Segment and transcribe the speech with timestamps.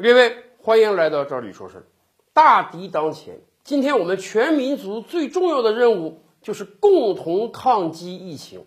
[0.00, 1.84] 各位，欢迎来到这里说事。
[2.32, 8.64] 大敌当前，今天我们全民族最重要的任务就是共同抗击疫情。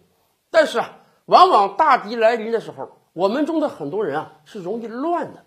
[0.49, 0.97] 但是啊，
[1.27, 5.45] 往往大敌来临的时候，我们中的很多人啊是容易乱的。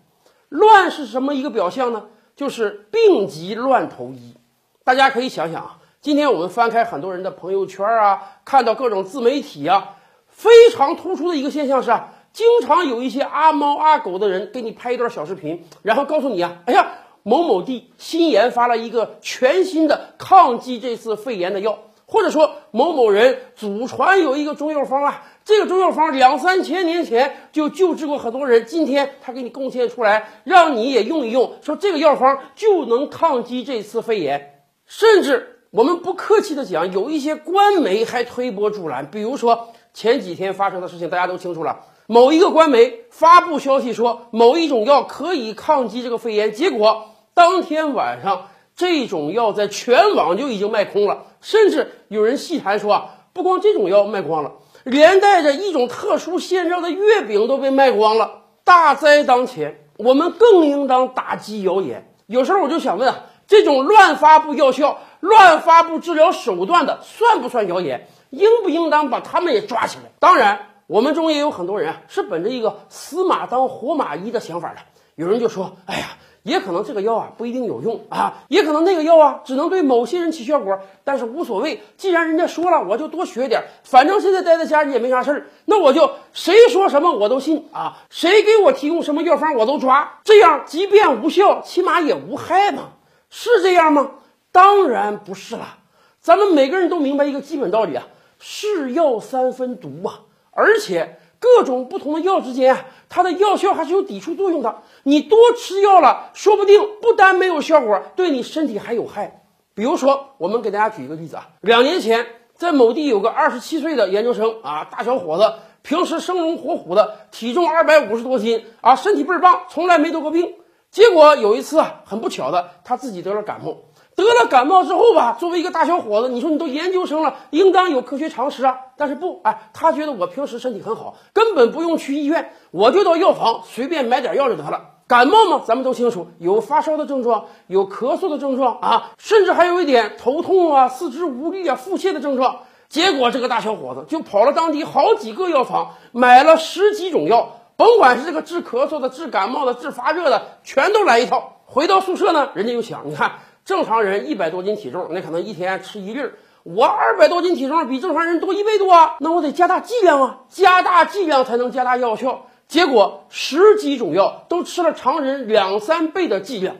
[0.49, 2.07] 乱是什么一个表象呢？
[2.35, 4.37] 就是病急乱投医。
[4.83, 11.91] 大家可以想想啊，今天我们翻开很多人的朋友圈啊，看到各种自媒体啊，非常突出的一个现象是。
[12.35, 16.91] 经常有一些阿猫阿狗的人给你拍一段小视频，然后告诉你啊，哎呀，
[17.23, 41.79] 某某地新研发了一个全新的抗击这次肺炎的药，或者说某某人祖传有一个中药方啊，这个中药方两三千年前就救治过很多人，今天他给你贡献出来，让你也用一用，说这个药方就能抗击这次肺炎，甚至我们不客气的讲，有一些官媒还推波助澜，比如说前几天发生的事情，大家都清楚了。
[42.07, 54.51] 某一个官媒发布消息说某一种药可以抗击这个肺炎，结果当天晚上这种药在全网就已经卖空了，甚至有人细谈说啊，不光这种药卖光了，
[54.83, 58.43] 连带着一种特殊馅料的月饼都被卖光了。
[58.63, 62.13] 大灾当前，我们更应当打击谣言。
[62.27, 68.07] 有时候我就想问啊，这种乱发布药效、乱发布治疗手段的，算不算谣言？
[68.29, 70.11] 应不应当把他们也抓起来？
[70.19, 70.67] 当然。
[70.87, 74.79] 我们中也有很多人啊，是本着一个死马当活马医的想法的。
[75.15, 76.09] 有人就说：“哎呀，
[76.43, 81.81] 也可能这个药啊不一定有用啊，也可能那个药啊只能对某些人起效果，但是无所谓。
[81.97, 92.89] 既然人家说了，我就多学点，反正现在待在家里也没啥事儿，那我就谁说什么我都信啊，谁给我提供什么药方我都抓，这样即便无效，起码也无害嘛，
[93.29, 94.11] 是这样吗？
[94.51, 95.77] 当然不是了。
[96.19, 98.05] 咱们每个人都明白一个基本道理啊，
[98.37, 100.19] 是药三分毒啊。”
[100.55, 104.81] 而且各种不同的药之间，它的药效还是有抵触作用的。
[105.03, 109.43] 你多吃药了，说不定不单没有效果，对你身体还有害。
[109.73, 120.55] 比如说，我们给大家举一个例子啊，两年前在某地有个二十七岁的研究生啊，大小伙子，平时生龙活虎的，体重二百五十多斤啊，身体倍儿棒，从来没得过病。
[120.89, 123.79] 结果有一次啊，很不巧的，他自己得了感冒。
[124.15, 128.77] 得了感冒之后吧，作为一个大小伙子，你说你都研究生了，应当有科学常识啊。
[128.95, 134.91] 但是不，哎，他觉得我平时身体很好，根本不用去医院，我就到药房随便买点药就得了。
[135.07, 142.59] 感冒嘛，咱们都清楚，有发烧的症状，有咳嗽的症状啊，甚至还有一点头痛啊、四肢无力啊、腹泻的症状。
[142.87, 151.57] 结果这个大小伙子就跑了当地好几个药房，买了十几种药，甭管是这个治咳嗽的、治感冒的、治发热的，全都来一套。
[151.65, 153.33] 回到宿舍呢，人家又想，你看。
[153.65, 156.35] 正常人一百多斤体重，那可能一天吃一粒儿。
[156.61, 159.17] 我二百多斤体重，比正常人多一倍多啊！
[159.19, 162.45] 那我得加大剂量啊，加大剂量才能加大药效。
[162.67, 166.75] 结果十几种药都吃了常人两三倍的剂量，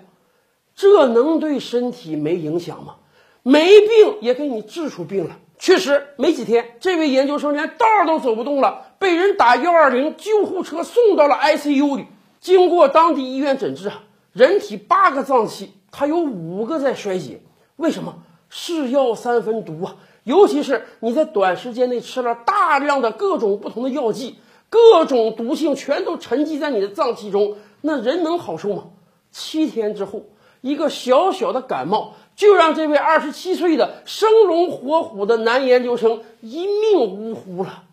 [0.75, 2.96] 这能对身体没影响吗？
[3.41, 5.38] 没病也给你治出病了。
[5.57, 12.06] 确实，没几天，这位研究生连道都走不动了，被人打幺二零救护车送到了 ICU 里。
[12.40, 14.03] 经过当地医院诊治啊，
[14.34, 15.73] 人体八个脏器。
[15.97, 17.41] 它有五个在衰竭，
[17.78, 18.17] 为什么？
[18.50, 19.95] 是药三分毒啊！
[20.23, 24.35] 尤其是你在短时间内吃了大量的各种不同的药剂，
[24.69, 28.84] 各种毒性全都沉积在你的脏器中，那人能好受吗？
[29.31, 30.23] 七天之后，
[30.61, 37.84] 一个小小的感冒就让这位二十七岁的生龙活虎的男研究生一命呜呼了，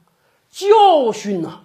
[0.51, 1.61] 教训呐！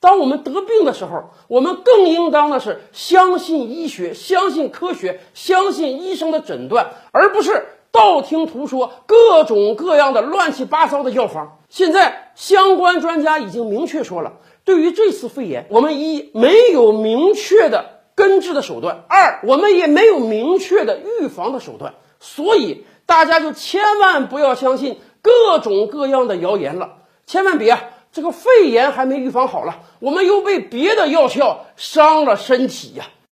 [0.00, 11.58] 当我们得病的时候，我们更应当的是相信医学，相信科学，相信医生的诊断，而不是道听途说各种各样的乱七八糟的药方。
[11.68, 26.94] 现在相关专家已经明确说了，对于这次肺炎，我们一没有明确的根治的手段，二我们也没有明确的预防的手段，所以大家就千万不要相信各种各样的谣言了，
[27.26, 27.76] 千万别。
[28.12, 33.04] 这个肺炎还没预防好了，我们又被别的药效伤了身体呀。